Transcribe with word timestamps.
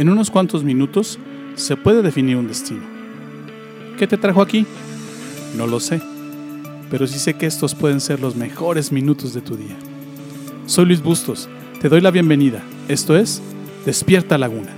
En 0.00 0.08
unos 0.08 0.30
cuantos 0.30 0.64
minutos 0.64 1.18
se 1.56 1.76
puede 1.76 2.00
definir 2.00 2.38
un 2.38 2.48
destino. 2.48 2.80
¿Qué 3.98 4.06
te 4.06 4.16
trajo 4.16 4.40
aquí? 4.40 4.64
No 5.58 5.66
lo 5.66 5.78
sé, 5.78 6.00
pero 6.90 7.06
sí 7.06 7.18
sé 7.18 7.34
que 7.34 7.44
estos 7.44 7.74
pueden 7.74 8.00
ser 8.00 8.18
los 8.18 8.34
mejores 8.34 8.92
minutos 8.92 9.34
de 9.34 9.42
tu 9.42 9.58
día. 9.58 9.76
Soy 10.64 10.86
Luis 10.86 11.02
Bustos, 11.02 11.50
te 11.82 11.90
doy 11.90 12.00
la 12.00 12.10
bienvenida. 12.10 12.62
Esto 12.88 13.14
es 13.14 13.42
Despierta 13.84 14.38
Laguna. 14.38 14.70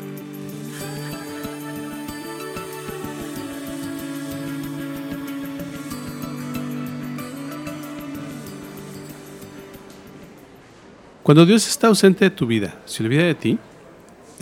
Cuando 11.22 11.46
Dios 11.46 11.68
está 11.68 11.86
ausente 11.86 12.24
de 12.24 12.32
tu 12.32 12.48
vida, 12.48 12.74
se 12.86 13.04
olvida 13.04 13.22
de 13.22 13.36
ti, 13.36 13.58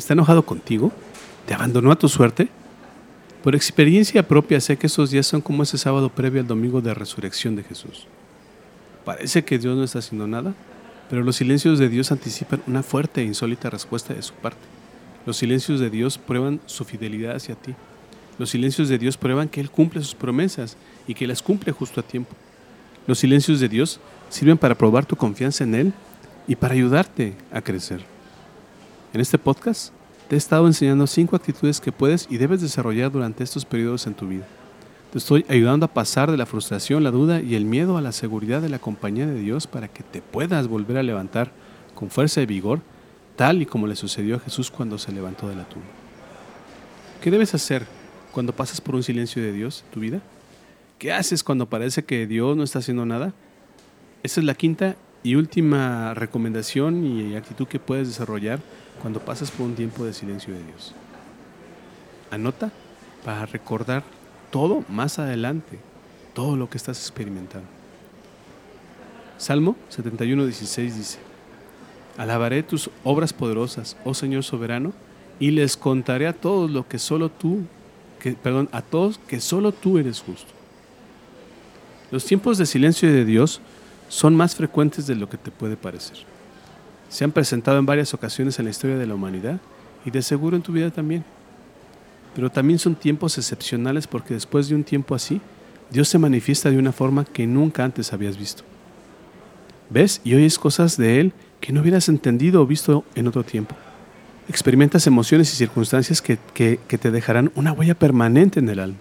está 0.00 0.14
enojado 0.14 0.44
contigo, 0.44 0.90
te 1.46 1.54
abandonó 1.54 1.92
a 1.92 1.96
tu 1.96 2.08
suerte, 2.08 2.48
por 3.42 3.54
experiencia 3.54 4.26
propia 4.26 4.60
sé 4.60 4.76
que 4.76 4.86
esos 4.86 5.10
días 5.10 5.26
son 5.26 5.40
como 5.40 5.62
ese 5.62 5.78
sábado 5.78 6.10
previo 6.10 6.40
al 6.40 6.46
domingo 6.46 6.80
de 6.80 6.92
resurrección 6.92 7.56
de 7.56 7.62
Jesús. 7.62 8.06
Parece 9.04 9.44
que 9.44 9.58
Dios 9.58 9.76
no 9.76 9.84
está 9.84 10.00
haciendo 10.00 10.26
nada, 10.26 10.52
pero 11.08 11.22
los 11.22 11.36
silencios 11.36 11.78
de 11.78 11.88
Dios 11.88 12.12
anticipan 12.12 12.62
una 12.66 12.82
fuerte 12.82 13.22
e 13.22 13.24
insólita 13.24 13.70
respuesta 13.70 14.12
de 14.12 14.22
su 14.22 14.34
parte. 14.34 14.60
Los 15.24 15.38
silencios 15.38 15.80
de 15.80 15.88
Dios 15.88 16.18
prueban 16.18 16.60
su 16.66 16.84
fidelidad 16.84 17.36
hacia 17.36 17.54
ti. 17.54 17.74
Los 18.38 18.50
silencios 18.50 18.88
de 18.88 18.98
Dios 18.98 19.16
prueban 19.16 19.48
que 19.48 19.60
Él 19.60 19.70
cumple 19.70 20.02
sus 20.02 20.14
promesas 20.14 20.76
y 21.06 21.14
que 21.14 21.26
las 21.26 21.42
cumple 21.42 21.72
justo 21.72 22.00
a 22.00 22.04
tiempo. 22.04 22.34
Los 23.06 23.18
silencios 23.18 23.58
de 23.60 23.68
Dios 23.68 24.00
sirven 24.28 24.58
para 24.58 24.74
probar 24.74 25.06
tu 25.06 25.16
confianza 25.16 25.64
en 25.64 25.74
Él 25.74 25.92
y 26.46 26.56
para 26.56 26.74
ayudarte 26.74 27.34
a 27.52 27.60
crecer. 27.62 28.04
En 29.12 29.20
este 29.20 29.38
podcast 29.38 29.92
te 30.28 30.36
he 30.36 30.38
estado 30.38 30.68
enseñando 30.68 31.04
cinco 31.08 31.34
actitudes 31.34 31.80
que 31.80 31.90
puedes 31.90 32.28
y 32.30 32.38
debes 32.38 32.60
desarrollar 32.60 33.10
durante 33.10 33.42
estos 33.42 33.64
periodos 33.64 34.06
en 34.06 34.14
tu 34.14 34.28
vida. 34.28 34.46
Te 35.10 35.18
estoy 35.18 35.44
ayudando 35.48 35.86
a 35.86 35.92
pasar 35.92 36.30
de 36.30 36.36
la 36.36 36.46
frustración, 36.46 37.02
la 37.02 37.10
duda 37.10 37.40
y 37.40 37.56
el 37.56 37.64
miedo 37.64 37.96
a 37.96 38.02
la 38.02 38.12
seguridad 38.12 38.62
de 38.62 38.68
la 38.68 38.78
compañía 38.78 39.26
de 39.26 39.34
Dios 39.40 39.66
para 39.66 39.88
que 39.88 40.04
te 40.04 40.22
puedas 40.22 40.68
volver 40.68 40.96
a 40.96 41.02
levantar 41.02 41.50
con 41.96 42.08
fuerza 42.08 42.40
y 42.40 42.46
vigor, 42.46 42.82
tal 43.34 43.60
y 43.60 43.66
como 43.66 43.88
le 43.88 43.96
sucedió 43.96 44.36
a 44.36 44.38
Jesús 44.38 44.70
cuando 44.70 44.96
se 44.96 45.10
levantó 45.10 45.48
de 45.48 45.56
la 45.56 45.68
tumba. 45.68 45.88
¿Qué 47.20 47.32
debes 47.32 47.52
hacer 47.52 47.86
cuando 48.30 48.54
pasas 48.54 48.80
por 48.80 48.94
un 48.94 49.02
silencio 49.02 49.42
de 49.42 49.52
Dios 49.52 49.82
en 49.86 49.90
tu 49.90 49.98
vida? 49.98 50.20
¿Qué 51.00 51.12
haces 51.12 51.42
cuando 51.42 51.68
parece 51.68 52.04
que 52.04 52.28
Dios 52.28 52.56
no 52.56 52.62
está 52.62 52.78
haciendo 52.78 53.04
nada? 53.04 53.34
Esa 54.22 54.38
es 54.40 54.46
la 54.46 54.54
quinta 54.54 54.94
y 55.24 55.34
última 55.34 56.14
recomendación 56.14 57.04
y 57.04 57.34
actitud 57.34 57.66
que 57.66 57.80
puedes 57.80 58.06
desarrollar 58.06 58.60
cuando 59.00 59.20
pasas 59.20 59.50
por 59.50 59.66
un 59.66 59.74
tiempo 59.74 60.04
de 60.04 60.12
silencio 60.12 60.54
de 60.54 60.62
Dios. 60.62 60.94
Anota 62.30 62.70
para 63.24 63.46
recordar 63.46 64.02
todo 64.50 64.84
más 64.88 65.18
adelante, 65.18 65.78
todo 66.34 66.56
lo 66.56 66.70
que 66.70 66.78
estás 66.78 66.98
experimentando. 66.98 67.68
Salmo 69.38 69.76
71, 69.88 70.44
16 70.44 70.96
dice, 70.96 71.18
Alabaré 72.18 72.62
tus 72.62 72.90
obras 73.04 73.32
poderosas, 73.32 73.96
oh 74.04 74.14
Señor 74.14 74.44
soberano, 74.44 74.92
y 75.38 75.52
les 75.52 75.76
contaré 75.76 76.26
a 76.26 76.34
todos 76.34 76.70
lo 76.70 76.86
que 76.86 76.98
solo 76.98 77.30
tú, 77.30 77.62
perdón, 78.42 78.68
a 78.72 78.82
todos 78.82 79.18
que 79.26 79.40
solo 79.40 79.72
tú 79.72 79.96
eres 79.98 80.20
justo. 80.20 80.52
Los 82.10 82.26
tiempos 82.26 82.58
de 82.58 82.66
silencio 82.66 83.10
de 83.10 83.24
Dios 83.24 83.60
son 84.08 84.36
más 84.36 84.56
frecuentes 84.56 85.06
de 85.06 85.14
lo 85.14 85.30
que 85.30 85.38
te 85.38 85.50
puede 85.50 85.76
parecer. 85.76 86.18
Se 87.10 87.24
han 87.24 87.32
presentado 87.32 87.78
en 87.78 87.86
varias 87.86 88.14
ocasiones 88.14 88.58
en 88.58 88.64
la 88.64 88.70
historia 88.70 88.96
de 88.96 89.06
la 89.06 89.14
humanidad 89.14 89.60
y 90.06 90.10
de 90.10 90.22
seguro 90.22 90.56
en 90.56 90.62
tu 90.62 90.72
vida 90.72 90.90
también. 90.90 91.24
Pero 92.34 92.50
también 92.50 92.78
son 92.78 92.94
tiempos 92.94 93.36
excepcionales 93.36 94.06
porque 94.06 94.32
después 94.32 94.68
de 94.68 94.76
un 94.76 94.84
tiempo 94.84 95.16
así, 95.16 95.40
Dios 95.90 96.08
se 96.08 96.18
manifiesta 96.18 96.70
de 96.70 96.78
una 96.78 96.92
forma 96.92 97.24
que 97.24 97.46
nunca 97.48 97.84
antes 97.84 98.12
habías 98.12 98.38
visto. 98.38 98.62
Ves 99.90 100.20
y 100.22 100.34
oyes 100.34 100.56
cosas 100.56 100.96
de 100.96 101.18
Él 101.18 101.32
que 101.60 101.72
no 101.72 101.80
hubieras 101.80 102.08
entendido 102.08 102.62
o 102.62 102.66
visto 102.66 103.04
en 103.16 103.26
otro 103.26 103.42
tiempo. 103.42 103.74
Experimentas 104.48 105.08
emociones 105.08 105.52
y 105.52 105.56
circunstancias 105.56 106.22
que, 106.22 106.38
que 106.54 106.98
te 106.98 107.10
dejarán 107.10 107.50
una 107.56 107.72
huella 107.72 107.96
permanente 107.96 108.60
en 108.60 108.68
el 108.68 108.78
alma. 108.78 108.98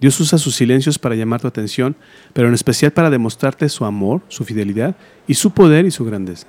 Dios 0.00 0.18
usa 0.20 0.38
sus 0.38 0.54
silencios 0.54 1.00
para 1.00 1.16
llamar 1.16 1.40
tu 1.40 1.48
atención, 1.48 1.96
pero 2.32 2.46
en 2.46 2.54
especial 2.54 2.92
para 2.92 3.10
demostrarte 3.10 3.68
su 3.68 3.84
amor, 3.84 4.22
su 4.28 4.44
fidelidad 4.44 4.94
y 5.26 5.34
su 5.34 5.50
poder 5.50 5.84
y 5.84 5.90
su 5.90 6.04
grandeza. 6.04 6.46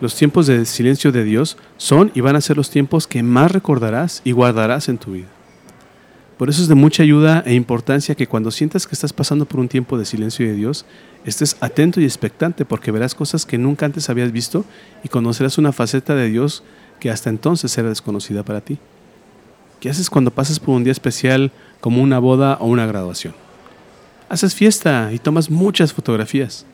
Los 0.00 0.14
tiempos 0.14 0.46
de 0.46 0.64
silencio 0.66 1.10
de 1.10 1.24
Dios 1.24 1.56
son 1.78 2.12
y 2.14 2.20
van 2.20 2.36
a 2.36 2.40
ser 2.40 2.56
los 2.56 2.70
tiempos 2.70 3.06
que 3.06 3.22
más 3.22 3.50
recordarás 3.50 4.20
y 4.24 4.32
guardarás 4.32 4.88
en 4.88 4.98
tu 4.98 5.12
vida. 5.12 5.28
Por 6.36 6.50
eso 6.50 6.60
es 6.60 6.68
de 6.68 6.74
mucha 6.74 7.02
ayuda 7.02 7.42
e 7.46 7.54
importancia 7.54 8.14
que 8.14 8.26
cuando 8.26 8.50
sientas 8.50 8.86
que 8.86 8.94
estás 8.94 9.14
pasando 9.14 9.46
por 9.46 9.58
un 9.58 9.68
tiempo 9.68 9.96
de 9.96 10.04
silencio 10.04 10.46
de 10.46 10.52
Dios, 10.52 10.84
estés 11.24 11.56
atento 11.60 11.98
y 11.98 12.04
expectante 12.04 12.66
porque 12.66 12.90
verás 12.90 13.14
cosas 13.14 13.46
que 13.46 13.56
nunca 13.56 13.86
antes 13.86 14.10
habías 14.10 14.32
visto 14.32 14.66
y 15.02 15.08
conocerás 15.08 15.56
una 15.56 15.72
faceta 15.72 16.14
de 16.14 16.28
Dios 16.28 16.62
que 17.00 17.10
hasta 17.10 17.30
entonces 17.30 17.76
era 17.78 17.88
desconocida 17.88 18.42
para 18.42 18.60
ti. 18.60 18.78
¿Qué 19.80 19.88
haces 19.88 20.10
cuando 20.10 20.30
pasas 20.30 20.60
por 20.60 20.74
un 20.74 20.84
día 20.84 20.92
especial 20.92 21.52
como 21.80 22.02
una 22.02 22.18
boda 22.18 22.58
o 22.60 22.66
una 22.66 22.86
graduación? 22.86 23.34
Haces 24.28 24.54
fiesta 24.54 25.10
y 25.14 25.18
tomas 25.18 25.48
muchas 25.50 25.94
fotografías. 25.94 26.66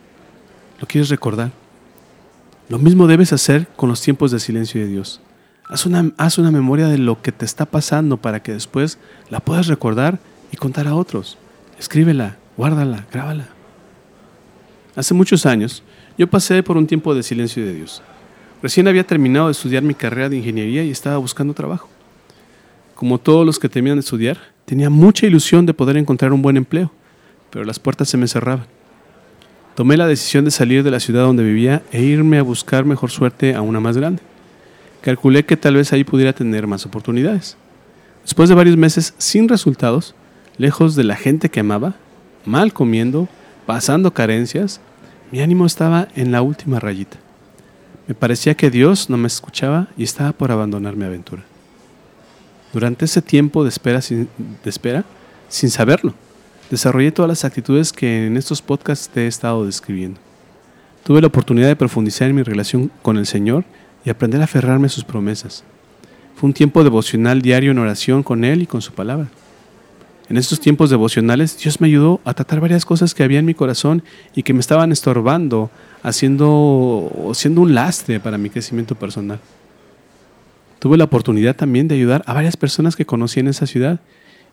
¿Lo 0.80 0.88
quieres 0.88 1.08
recordar? 1.08 1.61
Lo 2.72 2.78
mismo 2.78 3.06
debes 3.06 3.34
hacer 3.34 3.68
con 3.76 3.90
los 3.90 4.00
tiempos 4.00 4.30
de 4.30 4.40
silencio 4.40 4.80
de 4.80 4.86
Dios. 4.86 5.20
Haz 5.68 5.84
una, 5.84 6.10
haz 6.16 6.38
una 6.38 6.50
memoria 6.50 6.88
de 6.88 6.96
lo 6.96 7.20
que 7.20 7.30
te 7.30 7.44
está 7.44 7.66
pasando 7.66 8.16
para 8.16 8.42
que 8.42 8.54
después 8.54 8.96
la 9.28 9.40
puedas 9.40 9.66
recordar 9.66 10.20
y 10.50 10.56
contar 10.56 10.88
a 10.88 10.94
otros. 10.94 11.36
Escríbela, 11.78 12.38
guárdala, 12.56 13.06
grábala. 13.12 13.48
Hace 14.96 15.12
muchos 15.12 15.44
años, 15.44 15.82
yo 16.16 16.26
pasé 16.28 16.62
por 16.62 16.78
un 16.78 16.86
tiempo 16.86 17.14
de 17.14 17.22
silencio 17.22 17.62
de 17.62 17.74
Dios. 17.74 18.00
Recién 18.62 18.88
había 18.88 19.06
terminado 19.06 19.48
de 19.48 19.52
estudiar 19.52 19.82
mi 19.82 19.92
carrera 19.92 20.30
de 20.30 20.38
ingeniería 20.38 20.82
y 20.82 20.90
estaba 20.90 21.18
buscando 21.18 21.52
trabajo 21.52 21.90
como 23.02 23.18
todos 23.18 23.44
los 23.44 23.58
que 23.58 23.68
terminan 23.68 23.96
de 23.96 24.02
estudiar, 24.02 24.38
tenía 24.64 24.88
mucha 24.88 25.26
ilusión 25.26 25.66
de 25.66 25.74
poder 25.74 25.96
encontrar 25.96 26.32
un 26.32 26.40
buen 26.40 26.56
empleo, 26.56 26.92
pero 27.50 27.64
las 27.64 27.80
puertas 27.80 28.08
se 28.08 28.16
me 28.16 28.28
cerraban. 28.28 28.66
Tomé 29.74 29.96
la 29.96 30.06
decisión 30.06 30.44
de 30.44 30.50
salir 30.50 30.82
de 30.82 30.90
la 30.90 31.00
ciudad 31.00 31.22
donde 31.22 31.44
vivía 31.44 31.82
e 31.92 32.02
irme 32.02 32.38
a 32.38 32.42
buscar 32.42 32.84
mejor 32.84 33.10
suerte 33.10 33.54
a 33.54 33.62
una 33.62 33.80
más 33.80 33.96
grande. 33.96 34.22
Calculé 35.00 35.44
que 35.44 35.56
tal 35.56 35.76
vez 35.76 35.92
ahí 35.92 36.04
pudiera 36.04 36.32
tener 36.32 36.66
más 36.66 36.86
oportunidades. 36.86 37.56
Después 38.22 38.48
de 38.48 38.54
varios 38.54 38.76
meses 38.76 39.14
sin 39.18 39.48
resultados, 39.48 40.14
lejos 40.58 40.94
de 40.94 41.04
la 41.04 41.16
gente 41.16 41.48
que 41.48 41.60
amaba, 41.60 41.94
mal 42.44 42.72
comiendo, 42.72 43.28
pasando 43.66 44.12
carencias, 44.12 44.80
mi 45.30 45.40
ánimo 45.40 45.66
estaba 45.66 46.08
en 46.14 46.30
la 46.30 46.42
última 46.42 46.78
rayita. 46.78 47.16
Me 48.06 48.14
parecía 48.14 48.54
que 48.54 48.70
Dios 48.70 49.08
no 49.10 49.16
me 49.16 49.26
escuchaba 49.26 49.88
y 49.96 50.04
estaba 50.04 50.32
por 50.32 50.52
abandonar 50.52 50.96
mi 50.96 51.04
aventura 51.04 51.44
durante 52.72 53.04
ese 53.04 53.22
tiempo 53.22 53.62
de 53.62 53.68
espera, 53.68 54.00
sin, 54.00 54.28
de 54.62 54.70
espera, 54.70 55.04
sin 55.48 55.70
saberlo. 55.70 56.14
Desarrollé 56.72 57.12
todas 57.12 57.28
las 57.28 57.44
actitudes 57.44 57.92
que 57.92 58.26
en 58.26 58.38
estos 58.38 58.62
podcasts 58.62 59.10
te 59.10 59.24
he 59.24 59.26
estado 59.26 59.66
describiendo. 59.66 60.18
Tuve 61.04 61.20
la 61.20 61.26
oportunidad 61.26 61.68
de 61.68 61.76
profundizar 61.76 62.30
en 62.30 62.34
mi 62.34 62.42
relación 62.42 62.90
con 63.02 63.18
el 63.18 63.26
Señor 63.26 63.64
y 64.06 64.08
aprender 64.08 64.40
a 64.40 64.44
aferrarme 64.44 64.86
a 64.86 64.88
sus 64.88 65.04
promesas. 65.04 65.64
Fue 66.34 66.46
un 66.46 66.54
tiempo 66.54 66.82
devocional 66.82 67.42
diario 67.42 67.72
en 67.72 67.78
oración 67.78 68.22
con 68.22 68.42
Él 68.42 68.62
y 68.62 68.66
con 68.66 68.80
su 68.80 68.94
palabra. 68.94 69.28
En 70.30 70.38
estos 70.38 70.60
tiempos 70.60 70.88
devocionales 70.88 71.58
Dios 71.58 71.78
me 71.78 71.88
ayudó 71.88 72.22
a 72.24 72.32
tratar 72.32 72.60
varias 72.60 72.86
cosas 72.86 73.12
que 73.12 73.22
había 73.22 73.40
en 73.40 73.44
mi 73.44 73.52
corazón 73.52 74.02
y 74.34 74.42
que 74.42 74.54
me 74.54 74.60
estaban 74.60 74.92
estorbando, 74.92 75.70
haciendo, 76.02 77.32
siendo 77.34 77.60
un 77.60 77.74
lastre 77.74 78.18
para 78.18 78.38
mi 78.38 78.48
crecimiento 78.48 78.94
personal. 78.94 79.40
Tuve 80.78 80.96
la 80.96 81.04
oportunidad 81.04 81.54
también 81.54 81.86
de 81.86 81.96
ayudar 81.96 82.22
a 82.24 82.32
varias 82.32 82.56
personas 82.56 82.96
que 82.96 83.04
conocí 83.04 83.40
en 83.40 83.48
esa 83.48 83.66
ciudad 83.66 84.00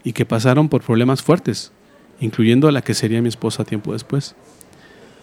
y 0.03 0.11
que 0.11 0.25
pasaron 0.25 0.67
por 0.67 0.81
problemas 0.81 1.23
fuertes, 1.23 1.71
incluyendo 2.19 2.68
a 2.68 2.71
la 2.71 2.81
que 2.81 2.94
sería 2.94 3.21
mi 3.21 3.30
esposa 3.30 3.66
tiempo 3.66 3.94
después. 3.94 4.36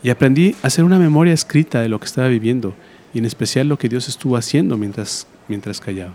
Y 0.02 0.10
aprendí 0.10 0.54
a 0.62 0.68
hacer 0.68 0.84
una 0.84 0.98
memoria 0.98 1.32
escrita 1.32 1.80
de 1.80 1.88
lo 1.88 1.98
que 1.98 2.06
estaba 2.06 2.28
viviendo 2.28 2.74
y 3.12 3.18
en 3.18 3.24
especial 3.24 3.68
lo 3.68 3.78
que 3.78 3.88
Dios 3.88 4.08
estuvo 4.08 4.36
haciendo 4.36 4.76
mientras, 4.76 5.26
mientras 5.48 5.80
callaba. 5.80 6.14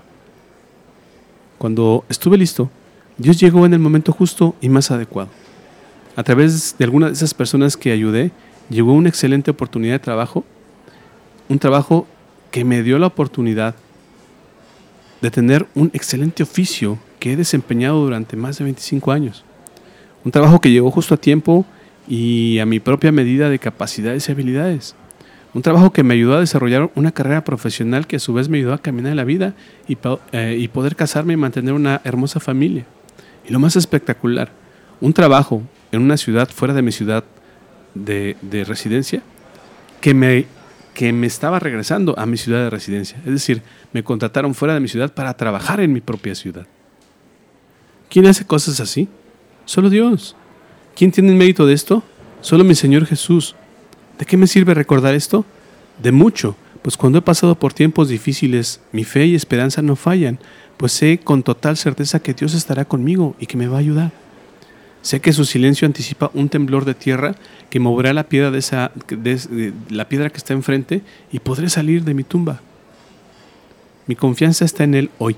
Cuando 1.58 2.06
estuve 2.10 2.38
listo, 2.38 2.70
Dios 3.18 3.40
llegó 3.40 3.66
en 3.66 3.74
el 3.74 3.80
momento 3.80 4.12
justo 4.12 4.56
y 4.62 4.70
más 4.70 4.92
adecuado. 4.92 5.30
A 6.16 6.24
través 6.24 6.78
de 6.78 6.86
algunas 6.86 7.10
de 7.10 7.14
esas 7.14 7.34
personas 7.34 7.78
que 7.78 7.92
ayudé, 7.92 8.32
llegó 8.70 8.94
una 8.94 9.10
excelente 9.10 9.52
oportunidad 9.52 9.94
de 9.94 10.00
trabajo, 10.00 10.44
un 11.50 11.60
trabajo 11.60 12.08
que 12.52 12.66
me 12.66 12.84
dio 12.84 12.98
la 13.00 13.08
oportunidad 13.08 13.76
de 15.22 15.32
tener 15.32 15.68
un 15.76 15.92
excelente 15.94 16.44
oficio 16.44 16.98
que 17.20 17.34
he 17.34 17.36
desempeñado 17.36 18.02
durante 18.02 18.36
más 18.36 18.58
de 18.58 18.66
25 18.66 19.12
años. 19.12 19.46
Un 20.24 20.32
trabajo 20.32 20.62
que 20.62 20.72
llegó 20.72 20.92
justo 20.92 21.16
a 21.16 21.18
tiempo 21.18 21.66
y 22.08 22.60
a 22.60 22.66
mi 22.66 22.80
propia 22.80 23.12
medida 23.12 23.50
de 23.50 23.60
capacidades 23.60 24.28
y 24.28 24.32
habilidades. 24.32 24.96
Un 25.54 25.62
trabajo 25.62 25.92
que 25.92 26.04
me 26.04 26.14
ayudó 26.14 26.36
a 26.36 26.40
desarrollar 26.40 26.92
una 26.96 27.12
carrera 27.12 27.44
profesional 27.44 28.08
que 28.08 28.16
a 28.16 28.20
su 28.20 28.34
vez 28.34 28.48
me 28.48 28.58
ayudó 28.58 28.74
a 28.74 28.78
caminar 28.78 29.12
en 29.12 29.18
la 29.18 29.24
vida 29.24 29.54
y, 29.88 29.98
eh, 30.32 30.58
y 30.58 30.68
poder 30.70 30.96
casarme 30.96 31.34
y 31.34 31.38
mantener 31.38 31.74
una 31.74 32.02
hermosa 32.04 32.40
familia. 32.40 32.86
Y 33.48 33.52
lo 33.52 33.60
más 33.60 33.76
espectacular, 33.76 34.52
un 35.02 35.14
trabajo 35.14 35.64
en 35.92 36.02
una 36.02 36.16
ciudad 36.16 36.50
fuera 36.50 36.74
de 36.74 36.82
mi 36.82 36.92
ciudad 36.92 37.24
de, 37.96 38.38
de 38.42 38.64
residencia 38.64 39.22
que 40.00 40.14
me, 40.14 40.46
que 40.94 41.12
me 41.12 41.28
estaba 41.28 41.60
regresando 41.60 42.18
a 42.18 42.26
mi 42.26 42.38
ciudad 42.38 42.64
de 42.64 42.70
residencia. 42.70 43.18
Es 43.26 43.32
decir, 43.32 43.62
me 43.92 44.04
contrataron 44.04 44.54
fuera 44.54 44.74
de 44.74 44.80
mi 44.80 44.88
ciudad 44.88 45.14
para 45.14 45.36
trabajar 45.36 45.82
en 45.82 45.92
mi 45.92 46.00
propia 46.00 46.36
ciudad. 46.36 46.66
¿Quién 48.10 48.26
hace 48.26 48.46
cosas 48.46 48.80
así? 48.80 49.10
Solo 49.66 49.90
Dios. 49.90 50.36
¿Quién 50.96 51.12
tiene 51.12 51.30
el 51.30 51.38
mérito 51.38 51.66
de 51.66 51.74
esto? 51.74 52.04
Solo 52.42 52.64
mi 52.64 52.76
Señor 52.76 53.06
Jesús. 53.06 53.56
¿De 54.18 54.26
qué 54.26 54.38
me 54.38 54.48
sirve 54.48 54.74
recordar 54.74 55.16
esto? 55.16 55.46
De 56.02 56.12
mucho, 56.12 56.56
pues 56.82 56.98
cuando 56.98 57.20
he 57.20 57.22
pasado 57.22 57.56
por 57.56 57.74
tiempos 57.74 58.10
difíciles, 58.10 58.82
mi 58.92 59.04
fe 59.04 59.26
y 59.28 59.36
esperanza 59.36 59.82
no 59.82 59.96
fallan, 59.96 60.40
pues 60.78 60.92
sé 60.92 61.20
con 61.24 61.44
total 61.44 61.78
certeza 61.78 62.20
que 62.20 62.34
Dios 62.34 62.54
estará 62.54 62.86
conmigo 62.86 63.36
y 63.40 63.46
que 63.46 63.58
me 63.58 63.68
va 63.68 63.78
a 63.78 63.82
ayudar. 63.82 64.12
Sé 65.02 65.20
que 65.20 65.34
su 65.34 65.46
silencio 65.46 65.88
anticipa 65.88 66.30
un 66.34 66.50
temblor 66.50 66.86
de 66.86 66.94
tierra 66.94 67.36
que 67.70 67.80
moverá 67.80 68.14
la 68.14 68.26
piedra 68.26 68.52
de 68.52 68.60
esa 68.60 68.92
la 69.90 70.08
piedra 70.08 70.30
que 70.30 70.38
está 70.38 70.54
enfrente 70.54 71.02
y 71.32 71.40
podré 71.40 71.70
salir 71.70 72.04
de 72.04 72.14
mi 72.14 72.24
tumba. 72.24 72.62
Mi 74.06 74.16
confianza 74.16 74.66
está 74.66 74.84
en 74.84 74.94
él 74.94 75.10
hoy. 75.18 75.36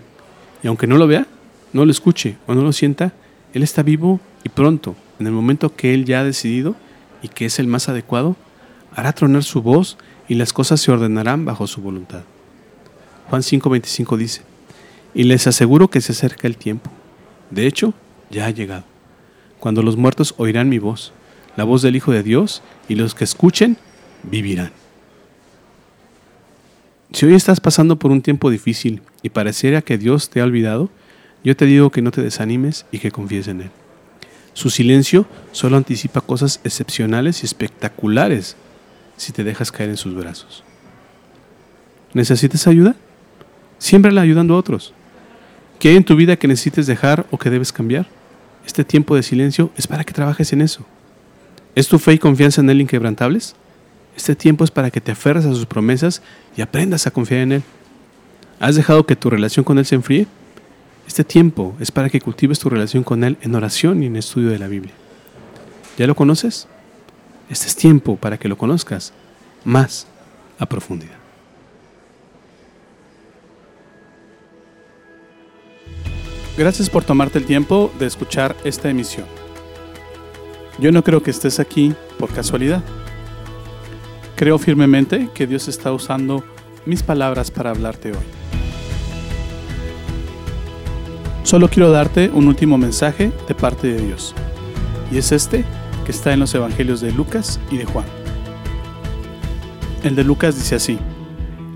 Y 0.63 0.67
aunque 0.67 0.87
no 0.87 0.97
lo 0.97 1.07
vea, 1.07 1.27
no 1.71 1.85
lo 1.85 1.91
escuche 1.91 2.37
o 2.47 2.55
no 2.55 2.61
lo 2.61 2.73
sienta, 2.73 3.13
él 3.53 3.63
está 3.63 3.83
vivo 3.83 4.19
y 4.43 4.49
pronto, 4.49 4.95
en 5.19 5.27
el 5.27 5.33
momento 5.33 5.75
que 5.75 5.93
él 5.93 6.05
ya 6.05 6.19
ha 6.19 6.23
decidido 6.23 6.75
y 7.21 7.29
que 7.29 7.45
es 7.45 7.59
el 7.59 7.67
más 7.67 7.89
adecuado, 7.89 8.35
hará 8.95 9.13
tronar 9.13 9.43
su 9.43 9.61
voz 9.61 9.97
y 10.27 10.35
las 10.35 10.53
cosas 10.53 10.81
se 10.81 10.91
ordenarán 10.91 11.45
bajo 11.45 11.67
su 11.67 11.81
voluntad. 11.81 12.23
Juan 13.29 13.41
5:25 13.41 14.17
dice, 14.17 14.41
y 15.13 15.23
les 15.23 15.47
aseguro 15.47 15.89
que 15.89 16.01
se 16.01 16.11
acerca 16.11 16.47
el 16.47 16.57
tiempo. 16.57 16.91
De 17.51 17.67
hecho, 17.67 17.93
ya 18.29 18.47
ha 18.47 18.49
llegado 18.49 18.83
cuando 19.63 19.81
los 19.81 19.95
muertos 19.95 20.35
oirán 20.35 20.67
mi 20.67 20.77
voz, 20.77 21.13
la 21.55 21.63
voz 21.63 21.81
del 21.81 21.95
Hijo 21.95 22.11
de 22.11 22.21
Dios, 22.21 22.61
y 22.89 22.95
los 22.95 23.15
que 23.15 23.23
escuchen 23.23 23.77
vivirán. 24.23 24.73
Si 27.13 27.25
hoy 27.25 27.33
estás 27.33 27.61
pasando 27.61 27.97
por 27.97 28.11
un 28.11 28.21
tiempo 28.21 28.49
difícil 28.49 29.01
y 29.21 29.29
pareciera 29.29 29.81
que 29.81 29.97
Dios 29.97 30.29
te 30.29 30.41
ha 30.41 30.43
olvidado, 30.43 30.89
yo 31.43 31.55
te 31.55 31.65
digo 31.65 31.89
que 31.89 32.01
no 32.01 32.11
te 32.11 32.21
desanimes 32.21 32.85
y 32.91 32.99
que 32.99 33.11
confíes 33.11 33.47
en 33.47 33.61
Él. 33.61 33.71
Su 34.53 34.69
silencio 34.69 35.25
solo 35.51 35.77
anticipa 35.77 36.21
cosas 36.21 36.59
excepcionales 36.63 37.41
y 37.41 37.45
espectaculares 37.45 38.55
si 39.17 39.31
te 39.31 39.43
dejas 39.43 39.71
caer 39.71 39.89
en 39.89 39.97
sus 39.97 40.15
brazos. 40.15 40.63
¿Necesitas 42.13 42.67
ayuda? 42.67 42.95
Siempre 43.79 44.11
la 44.11 44.21
ayudando 44.21 44.53
a 44.53 44.57
otros. 44.57 44.93
¿Qué 45.79 45.89
hay 45.89 45.97
en 45.97 46.05
tu 46.05 46.15
vida 46.15 46.35
que 46.37 46.47
necesites 46.47 46.87
dejar 46.87 47.25
o 47.31 47.37
que 47.37 47.49
debes 47.49 47.73
cambiar? 47.73 48.07
Este 48.65 48.83
tiempo 48.83 49.15
de 49.15 49.23
silencio 49.23 49.71
es 49.75 49.87
para 49.87 50.03
que 50.03 50.13
trabajes 50.13 50.53
en 50.53 50.61
eso. 50.61 50.85
¿Es 51.75 51.87
tu 51.87 51.99
fe 51.99 52.13
y 52.13 52.19
confianza 52.19 52.61
en 52.61 52.69
Él 52.69 52.81
inquebrantables? 52.81 53.55
Este 54.15 54.35
tiempo 54.35 54.63
es 54.63 54.71
para 54.71 54.91
que 54.91 55.01
te 55.01 55.11
aferres 55.11 55.45
a 55.45 55.49
sus 55.49 55.65
promesas 55.65 56.21
y 56.55 56.61
aprendas 56.61 57.07
a 57.07 57.11
confiar 57.11 57.41
en 57.41 57.51
Él. 57.53 57.63
¿Has 58.59 58.75
dejado 58.75 59.05
que 59.05 59.15
tu 59.15 59.29
relación 59.29 59.65
con 59.65 59.79
Él 59.79 59.85
se 59.85 59.95
enfríe? 59.95 60.27
Este 61.13 61.23
tiempo 61.23 61.75
es 61.79 61.91
para 61.91 62.09
que 62.09 62.19
cultives 62.19 62.57
tu 62.57 62.71
relación 62.71 63.03
con 63.03 63.23
Él 63.23 63.37
en 63.41 63.53
oración 63.53 64.01
y 64.01 64.07
en 64.07 64.15
estudio 64.15 64.49
de 64.49 64.57
la 64.57 64.67
Biblia. 64.67 64.95
¿Ya 65.95 66.07
lo 66.07 66.15
conoces? 66.15 66.67
Este 67.51 67.67
es 67.67 67.75
tiempo 67.75 68.15
para 68.17 68.39
que 68.39 68.47
lo 68.47 68.57
conozcas 68.57 69.13
más 69.63 70.07
a 70.57 70.65
profundidad. 70.65 71.13
Gracias 76.57 76.89
por 76.89 77.03
tomarte 77.03 77.37
el 77.37 77.45
tiempo 77.45 77.93
de 77.99 78.07
escuchar 78.07 78.55
esta 78.63 78.89
emisión. 78.89 79.27
Yo 80.79 80.91
no 80.91 81.03
creo 81.03 81.21
que 81.21 81.29
estés 81.29 81.59
aquí 81.59 81.93
por 82.17 82.33
casualidad. 82.33 82.83
Creo 84.35 84.57
firmemente 84.57 85.29
que 85.35 85.45
Dios 85.45 85.67
está 85.67 85.93
usando 85.93 86.43
mis 86.87 87.03
palabras 87.03 87.51
para 87.51 87.69
hablarte 87.69 88.13
hoy. 88.13 88.42
Solo 91.43 91.69
quiero 91.69 91.91
darte 91.91 92.31
un 92.33 92.47
último 92.47 92.77
mensaje 92.77 93.31
de 93.47 93.53
parte 93.53 93.87
de 93.87 94.05
Dios. 94.05 94.33
Y 95.11 95.17
es 95.17 95.31
este 95.31 95.65
que 96.05 96.11
está 96.11 96.33
en 96.33 96.39
los 96.39 96.55
Evangelios 96.55 97.01
de 97.01 97.11
Lucas 97.11 97.59
y 97.69 97.77
de 97.77 97.85
Juan. 97.85 98.05
El 100.03 100.15
de 100.15 100.23
Lucas 100.23 100.55
dice 100.55 100.75
así, 100.75 100.97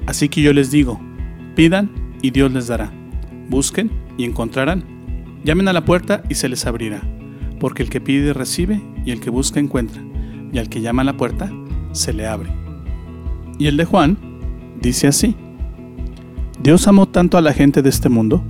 Así 0.05 0.29
que 0.29 0.41
yo 0.41 0.53
les 0.53 0.71
digo, 0.71 0.99
pidan 1.55 1.91
y 2.21 2.31
Dios 2.31 2.51
les 2.51 2.67
dará, 2.67 2.91
busquen 3.49 3.91
y 4.17 4.23
encontrarán. 4.23 4.85
Llamen 5.43 5.67
a 5.67 5.73
la 5.73 5.83
puerta 5.83 6.23
y 6.29 6.35
se 6.35 6.47
les 6.47 6.65
abrirá, 6.65 7.01
porque 7.59 7.83
el 7.83 7.89
que 7.89 7.99
pide 7.99 8.33
recibe 8.33 8.81
y 9.05 9.11
el 9.11 9.19
que 9.19 9.29
busca 9.29 9.59
encuentra, 9.59 10.01
y 10.53 10.59
al 10.59 10.69
que 10.69 10.79
llama 10.79 11.01
a 11.01 11.05
la 11.05 11.17
puerta 11.17 11.51
se 11.91 12.13
le 12.13 12.25
abre. 12.25 12.51
Y 13.59 13.67
el 13.67 13.75
de 13.75 13.83
Juan 13.83 14.17
dice 14.81 15.07
así, 15.07 15.35
Dios 16.61 16.87
amó 16.87 17.07
tanto 17.07 17.37
a 17.37 17.41
la 17.41 17.53
gente 17.53 17.81
de 17.81 17.89
este 17.89 18.07
mundo, 18.07 18.43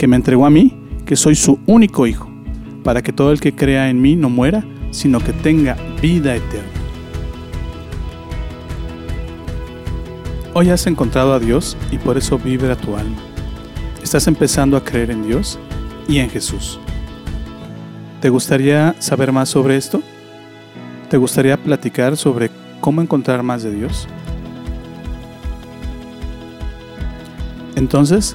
que 0.00 0.08
me 0.08 0.16
entregó 0.16 0.46
a 0.46 0.50
mí, 0.50 0.74
que 1.04 1.14
soy 1.14 1.34
su 1.34 1.58
único 1.66 2.06
hijo, 2.06 2.26
para 2.82 3.02
que 3.02 3.12
todo 3.12 3.32
el 3.32 3.38
que 3.38 3.54
crea 3.54 3.90
en 3.90 4.00
mí 4.00 4.16
no 4.16 4.30
muera, 4.30 4.64
sino 4.92 5.20
que 5.20 5.34
tenga 5.34 5.76
vida 6.00 6.34
eterna. 6.34 6.70
Hoy 10.54 10.70
has 10.70 10.86
encontrado 10.86 11.34
a 11.34 11.38
Dios 11.38 11.76
y 11.90 11.98
por 11.98 12.16
eso 12.16 12.38
vibra 12.38 12.76
tu 12.76 12.96
alma. 12.96 13.18
¿Estás 14.02 14.26
empezando 14.26 14.78
a 14.78 14.82
creer 14.82 15.10
en 15.10 15.22
Dios 15.22 15.58
y 16.08 16.20
en 16.20 16.30
Jesús? 16.30 16.80
¿Te 18.22 18.30
gustaría 18.30 18.96
saber 19.00 19.32
más 19.32 19.50
sobre 19.50 19.76
esto? 19.76 20.00
¿Te 21.10 21.18
gustaría 21.18 21.62
platicar 21.62 22.16
sobre 22.16 22.50
cómo 22.80 23.02
encontrar 23.02 23.42
más 23.42 23.62
de 23.62 23.72
Dios? 23.72 24.08
Entonces, 27.76 28.34